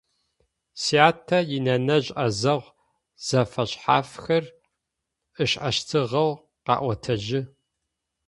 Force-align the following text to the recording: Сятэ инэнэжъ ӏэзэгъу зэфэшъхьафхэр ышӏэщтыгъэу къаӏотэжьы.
Сятэ 0.81 1.39
инэнэжъ 1.57 2.09
ӏэзэгъу 2.15 2.75
зэфэшъхьафхэр 3.25 4.45
ышӏэщтыгъэу 5.43 6.31
къаӏотэжьы. 6.65 7.41